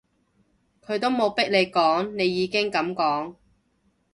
[0.83, 3.35] 佢都冇逼你講，你已經噉講